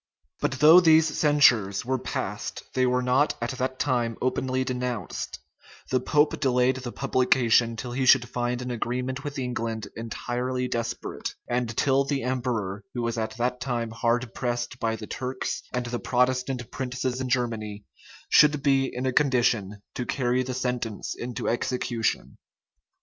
[*] 0.21 0.39
But 0.41 0.53
though 0.53 0.79
these 0.79 1.07
censures 1.15 1.85
were 1.85 1.99
passed, 1.99 2.63
they 2.73 2.87
were 2.87 3.03
not 3.03 3.35
at 3.39 3.51
that 3.51 3.77
time 3.77 4.17
openly 4.19 4.63
denounced; 4.63 5.37
the 5.91 5.99
pope 5.99 6.39
delayed 6.39 6.77
the 6.77 6.91
publication 6.91 7.75
till 7.75 7.91
he 7.91 8.07
should 8.07 8.27
find 8.27 8.63
an 8.63 8.71
agreement 8.71 9.23
with 9.23 9.37
England 9.37 9.89
entirely 9.95 10.67
desperate; 10.67 11.35
and 11.47 11.77
till 11.77 12.03
the 12.03 12.23
emperor, 12.23 12.83
who 12.95 13.03
was 13.03 13.19
at 13.19 13.37
that 13.37 13.61
time 13.61 13.91
hard 13.91 14.33
pressed 14.33 14.79
by 14.79 14.95
the 14.95 15.05
Turks 15.05 15.61
and 15.71 15.85
the 15.85 15.99
Protestant 15.99 16.71
princes 16.71 17.21
in 17.21 17.29
Germany, 17.29 17.83
should 18.27 18.63
be 18.63 18.85
in 18.91 19.05
a 19.05 19.13
condition 19.13 19.83
to 19.93 20.07
carry 20.07 20.41
the 20.41 20.55
sentence 20.55 21.13
into 21.13 21.47
execution. 21.47 22.37